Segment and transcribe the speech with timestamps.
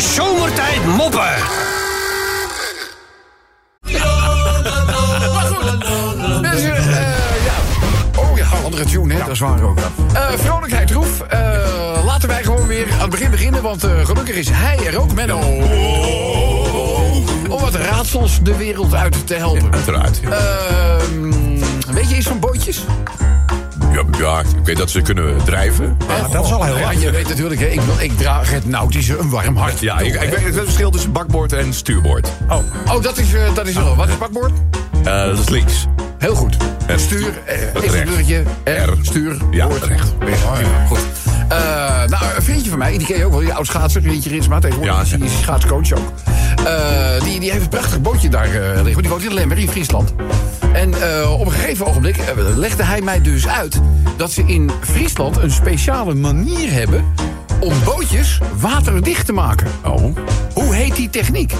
[0.00, 1.34] Zomertijd moppen.
[6.40, 7.52] Mensen, eh, ja.
[8.16, 9.18] Oh ja, andere tune, hè?
[9.18, 9.78] Dat is waar ook.
[10.12, 11.20] Eh vrolijkheid, Roef.
[11.20, 15.00] Eh, laten wij gewoon weer aan het begin beginnen, want eh, gelukkig is hij er
[15.00, 15.38] ook, Menno.
[17.48, 19.72] Om wat raadsels de wereld uit te helpen.
[19.72, 20.20] Uiteraard.
[20.20, 21.30] Ehm,
[21.92, 22.84] weet je iets van bootjes?
[23.92, 25.96] Ja, ja, ik weet dat ze kunnen drijven.
[26.08, 29.18] Ja, dat is al heel Ja, je weet natuurlijk, hè, ik, ik draag het nautische
[29.18, 29.80] een warm hart.
[29.80, 32.28] Ja, ik, ik weet het verschil tussen bakboord en stuurboord.
[32.86, 33.96] Oh, dat is, eh, dat is wel.
[33.96, 34.52] Wat is bakboord?
[35.04, 35.86] Eh, dat is links.
[36.18, 36.56] Heel goed.
[36.86, 37.82] En Stuur, eh, recht.
[37.84, 38.42] even een bruggetje.
[38.64, 39.84] R, stuur, Ja, boord.
[39.84, 40.12] recht.
[40.18, 40.42] Recht.
[40.88, 40.98] Goed.
[41.48, 41.58] Eh,
[42.06, 44.58] nou, een vriendje van mij, die ken je ook wel, die oud schaatser, Rintje Ritsma,
[44.58, 46.12] tegenwoordig Ja, is schaatscoach ook.
[46.66, 49.68] Eh, die, die heeft een prachtig bootje daar eh, liggen, die woont in Lemmer, in
[49.68, 50.14] Friesland.
[50.78, 53.80] En eh, op een gegeven ogenblik eh, legde hij mij dus uit...
[54.16, 57.04] dat ze in Friesland een speciale manier hebben...
[57.60, 59.66] om bootjes waterdicht te maken.
[59.84, 60.16] Oh.
[60.54, 61.52] Hoe heet die techniek?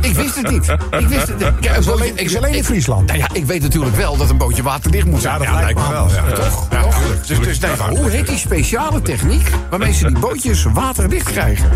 [0.00, 0.74] ik wist het niet.
[0.98, 1.48] Ik wist het niet.
[1.60, 3.06] Ja, een bootje- ik- alleen in ik- Friesland.
[3.06, 5.42] Nou ja, ik weet natuurlijk wel dat een bootje waterdicht moet zijn.
[5.42, 6.08] Ja, dat lijkt me wel.
[6.08, 6.32] Ja.
[6.32, 6.68] Toch?
[7.26, 11.70] Dus, dus nee, hoe heet die speciale techniek waarmee ze die bootjes waterdicht krijgen?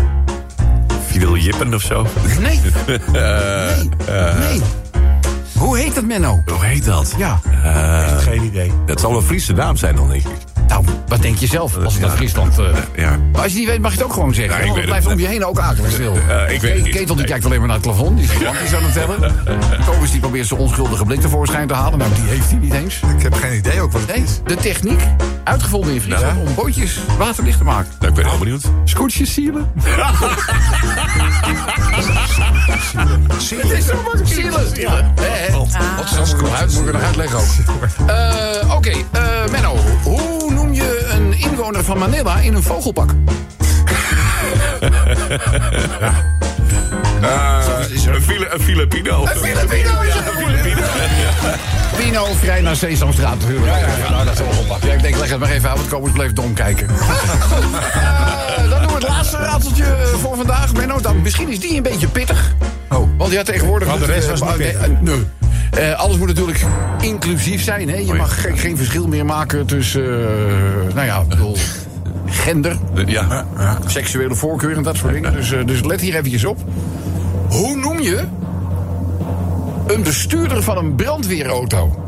[1.07, 2.07] Fidel Jippen of zo.
[2.39, 2.59] Nee.
[3.11, 3.89] Nee.
[4.39, 4.61] Nee.
[5.97, 6.43] Hoe heet dat, Menno?
[6.57, 7.13] Hoe heet dat?
[7.17, 7.39] Ja.
[8.19, 8.71] Geen idee.
[8.85, 10.31] Dat zal een Friese naam zijn dan, denk ik.
[10.67, 12.59] Nou, wat denk je zelf als ik naar Friesland...
[12.59, 13.17] eh, Ja.
[13.31, 14.53] Maar als je niet weet, mag je het ook gewoon zeggen.
[14.53, 15.13] Ja, ik weet het blijft het.
[15.13, 16.17] om je heen ook akelig stil.
[16.29, 16.91] Eh, ik weet het niet.
[16.93, 17.25] Ketel die Nee.
[17.25, 18.17] kijkt alleen maar naar het plafond.
[18.17, 19.35] Die is gigantisch aan het tellen.
[19.85, 21.99] Thomas die probeert zijn onschuldige blik tevoorschijn te halen.
[21.99, 22.99] Nou, die heeft hij niet eens.
[23.15, 24.39] Ik heb geen idee ook wat het Nee, is.
[24.45, 25.01] de techniek,
[25.43, 27.89] uitgevonden in Friesland, om bootjes waterdicht te maken.
[27.99, 28.63] Nou, ik ben heel benieuwd.
[28.83, 29.71] Scootjes zielen.
[33.57, 34.27] Het is zo makkelijk.
[34.27, 34.65] Zielen.
[34.73, 35.13] Ja.
[36.91, 37.45] Nog nog uitleggen ook.
[38.07, 39.77] Eh, Oké, eh, Menno.
[40.03, 43.09] Hoe noem je een inwoner van Manila in een vogelpak?
[48.07, 49.21] een, Fili een Filipino.
[49.21, 50.77] Een Filipino is het geworden.
[51.97, 53.65] Pino, vrij naar Sesamstraat natuurlijk.
[53.65, 54.77] Ja, nou, dat is wel.
[54.81, 56.87] Ja, ik denk, leg het maar even aan, want Kobus bleef dom kijken.
[58.69, 59.85] Dan doen we het laatste raadseltje
[60.21, 60.73] voor vandaag.
[60.73, 62.53] Menno, dan, misschien is die een beetje pittig.
[62.89, 63.09] Oh.
[63.17, 63.87] Want ja, tegenwoordig...
[63.87, 65.01] Want de rest was niet pittig.
[65.01, 65.27] nee.
[65.77, 66.63] Eh, alles moet natuurlijk
[67.01, 67.89] inclusief zijn.
[67.89, 67.95] Hè?
[67.97, 70.03] Je mag geen, geen verschil meer maken tussen...
[70.03, 71.55] eh, nou ja, ik bedoel,
[72.43, 73.45] gender, Ja.
[73.85, 75.33] seksuele voorkeur en dat soort dingen.
[75.33, 76.57] Dus, eh, dus let hier eventjes op.
[77.49, 78.23] Hoe noem je
[79.87, 81.99] een bestuurder van een brandweerauto?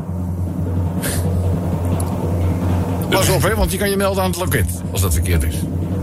[3.09, 5.56] Pas op, hè, want je kan je melden aan het loket als dat verkeerd is.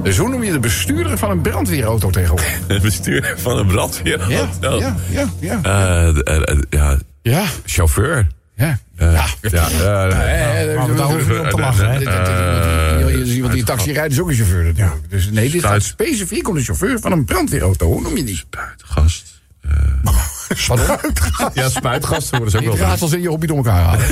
[0.03, 2.59] Dus hoe noem je de bestuurder van een brandweerauto tegenwoordig?
[2.69, 4.21] Het bestuur van een brandweer.
[4.29, 4.79] Ja, Oh.
[4.81, 5.57] ja, ja, ja.
[5.57, 6.97] Eh, de- eh, eh, ja,
[7.31, 8.27] Ja, chauffeur.
[8.57, 8.79] ja.
[8.97, 9.25] Eh, Ja.
[9.51, 9.69] ja.
[10.09, 14.21] eh, Eh, Maar daar hoef je niet om te lachen, Want die taxi rijdt is
[14.21, 15.11] ook een chauffeur natuurlijk.
[15.11, 17.87] Dus nee, dit gaat specifiek om de chauffeur van een brandweerauto.
[17.87, 18.37] Hoe noem je die?
[18.37, 19.35] Spuitgast.
[20.67, 20.81] Wat
[21.55, 22.77] Ja, spuitgast worden ze ook wel.
[22.77, 24.07] raadsels in je hobby door elkaar halen.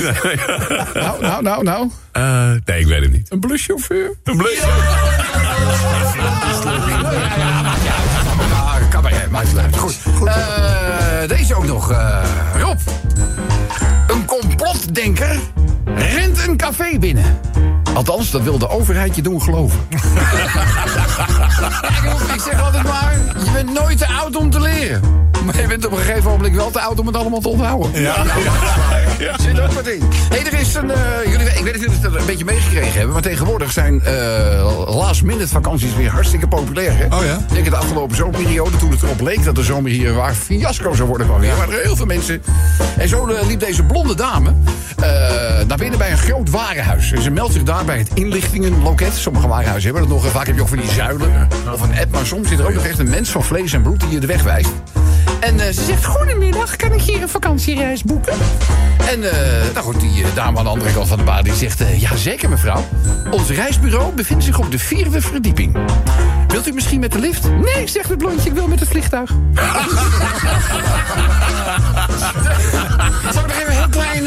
[0.94, 1.90] nou, nou, nou, nou.
[2.12, 3.30] Eh, nee, ik weet het niet.
[3.32, 4.10] Een bluschauffeur?
[4.24, 4.42] Een.
[8.52, 9.34] Ah, kan bij hem.
[9.76, 9.98] Goed.
[10.26, 11.90] Eh, deze ook nog.
[11.90, 12.24] eh,
[12.58, 12.78] Rob.
[14.94, 15.40] Complotdenker
[15.84, 17.40] rent een café binnen.
[17.94, 19.78] Althans, dat wil de overheid je doen geloven.
[22.34, 25.22] ik zeg altijd maar, je bent nooit te oud om te leren.
[25.44, 28.00] Maar je bent op een gegeven moment wel te oud om het allemaal te onthouden.
[28.00, 28.24] Ja,
[29.40, 30.02] Zit ook wat in.
[30.30, 30.90] Hé, er is een...
[30.90, 33.12] eh, jullie, ik weet niet of jullie het een beetje meegekregen hebben...
[33.12, 36.96] maar tegenwoordig zijn eh last-minute vakanties weer hartstikke populair.
[36.96, 37.04] Hè?
[37.16, 37.38] Oh ja?
[37.48, 40.34] Ik denk de afgelopen zomerperiode, toen het erop leek dat de zomer hier een waar
[40.34, 41.56] fiasco zou worden, kwam weer.
[41.56, 42.42] Maar er heel veel mensen.
[42.98, 44.52] En zo eh, liep deze blonde dame
[44.96, 45.06] eh,
[45.66, 47.12] naar binnen bij een groot warenhuis.
[47.12, 49.14] En ze meldt zich daar bij het inlichtingenloket.
[49.14, 50.30] Sommige warenhuizen hebben dat nog.
[50.32, 52.10] Vaak heb je ook van die zuilen of een app.
[52.10, 54.20] Maar soms zit er ook nog echt een mens van vlees en bloed die je
[54.20, 54.70] de weg wijst.
[55.40, 58.32] En eh, ze zegt, goedemiddag, kan ik hier een vakantiereis boeken?
[59.10, 61.82] En eh, nou die eh, dame aan de andere kant van de baan die zegt...
[61.96, 62.84] ja, zeker mevrouw.
[63.30, 65.76] Ons reisbureau bevindt zich op de vierde verdieping.
[66.48, 67.50] Wilt u misschien met de lift?
[67.50, 69.30] Nee, zegt het blondje, ik wil met het vliegtuig.
[73.32, 74.22] Zal ik nog even een heel klein,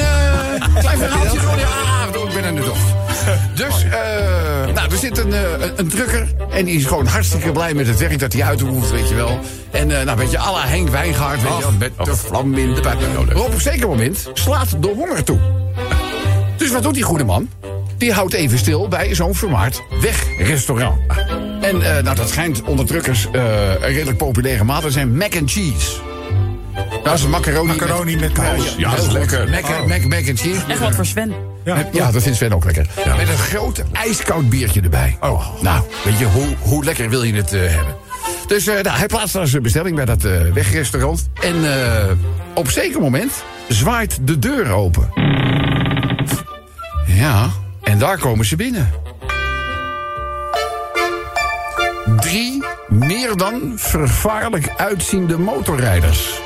[0.80, 1.58] klein verhaaltje doen?
[1.58, 3.07] Ja, bedoel, ik ben er nu toch.
[3.54, 6.28] Dus, eh, nou, er zit een, eh, een, een drukker.
[6.52, 9.40] En die is gewoon hartstikke blij met het werk dat hij uitoefent, weet je wel.
[9.72, 11.72] En, eh, nou, weet je, à la Henk Wijngaard, weet je wel.
[11.72, 13.00] Met de vlam in de pijp.
[13.16, 15.40] Maar op een zeker moment slaat de honger toe.
[16.58, 17.50] Dus wat doet die goede man?
[17.98, 21.00] Die houdt even stil bij zo'n vermaard wegrestaurant.
[21.62, 25.18] En eh, nou, dat schijnt onder drukkers eh, een redelijk populaire maat te zijn.
[25.18, 26.00] Mac and cheese.
[27.04, 28.76] Dat is een macaroni, Macaroni met kaas.
[28.78, 29.50] Ja, dat is lekker.
[29.50, 30.62] Mac, mac, mac and cheese.
[30.68, 31.47] Echt wat voor Sven.
[31.68, 32.88] Ja, ja dat vindt Sven ook lekker.
[33.18, 35.18] Met een groot ijskoud biertje erbij.
[35.20, 35.62] Oh.
[35.62, 37.96] Nou, weet je, hoe, hoe lekker wil je het uh, hebben?
[38.48, 41.30] Dus uh, nou, hij plaatst daar zijn bestelling bij dat uh, wegrestaurant.
[41.42, 41.56] En
[42.54, 43.32] op zeker moment
[43.68, 45.10] zwaait de deur open.
[47.06, 47.50] Ja,
[47.84, 48.92] en daar komen ze binnen.
[52.18, 56.42] Drie meer dan vervaarlijk uitziende motorrijders.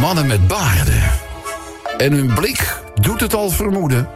[0.00, 1.02] Mannen met baarden.
[1.98, 4.08] En hun blik doet het al vermoeden.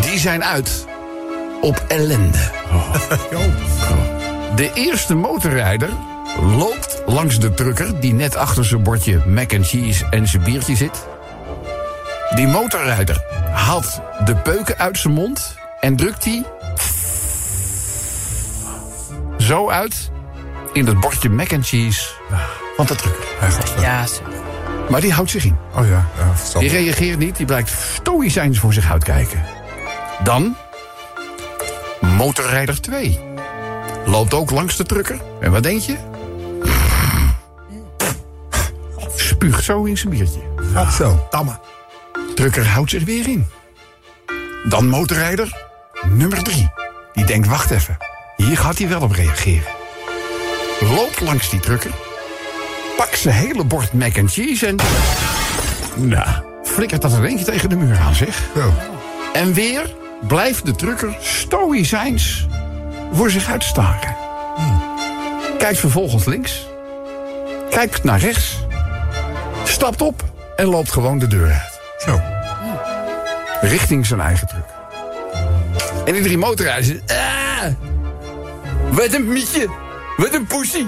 [0.00, 0.86] Die zijn uit
[1.60, 2.38] op ellende.
[4.56, 5.88] De eerste motorrijder
[6.40, 8.00] loopt langs de trucker...
[8.00, 11.06] die net achter zijn bordje mac and cheese en zijn biertje zit.
[12.34, 15.56] Die motorrijder haalt de peuken uit zijn mond...
[15.80, 16.44] en drukt die
[19.38, 20.10] zo uit
[20.72, 22.10] in het bordje mac and cheese
[22.76, 23.24] van de trucker.
[23.80, 24.04] Ja,
[24.94, 25.56] maar die houdt zich in.
[25.76, 29.44] Oh ja, ja Die reageert niet, die blijkt stoïcijns voor zich uitkijken.
[30.24, 30.56] Dan
[32.00, 33.20] motorrijder 2.
[34.04, 35.20] Loopt ook langs de trucker.
[35.40, 35.96] En wat denk je?
[39.16, 40.40] Spuugt zo in zijn biertje.
[40.72, 41.58] Ja, zo, tamme.
[42.34, 43.46] Trucker houdt zich weer in.
[44.68, 45.68] Dan motorrijder
[46.08, 46.70] nummer 3.
[47.12, 47.96] Die denkt, wacht even.
[48.36, 49.72] Hier gaat hij wel op reageren.
[50.80, 52.13] Loopt langs die trucker.
[52.96, 54.76] Pakt zijn hele bord mac and cheese en...
[55.94, 56.28] Nou,
[56.64, 58.42] flikkert dat er eentje tegen de muur aan, zeg.
[59.32, 59.94] En weer
[60.26, 62.46] blijft de trucker stoïcijns
[63.12, 64.16] voor zich uitstaren.
[64.56, 64.82] Hmm.
[65.58, 66.66] Kijkt vervolgens links.
[67.70, 68.58] Kijkt naar rechts.
[69.64, 70.24] Stapt op
[70.56, 71.80] en loopt gewoon de deur uit.
[71.98, 72.20] Zo.
[73.60, 74.66] Richting zijn eigen truck.
[76.04, 77.00] En die drie motorrijders...
[77.06, 77.72] Ah,
[78.90, 79.68] wat een mietje.
[80.16, 80.86] Wat een poesie.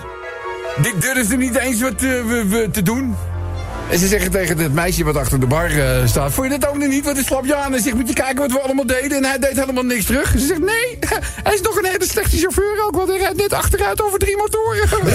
[0.83, 3.17] Dit durfde niet eens wat uh, we, te doen.
[3.91, 6.33] En ze zeggen tegen het meisje wat achter de bar uh, staat...
[6.33, 7.05] Vond je dat ook niet?
[7.05, 7.75] Wat is slap je aan?
[7.75, 9.17] En zegt, moet je kijken wat we allemaal deden.
[9.17, 10.31] En hij deed helemaal niks terug.
[10.31, 10.99] Ze zegt, nee,
[11.45, 12.97] hij is nog een hele slechte chauffeur ook...
[12.97, 14.89] want hij rijdt net achteruit over drie motoren.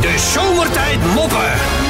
[0.00, 1.85] De zomertijd moppen.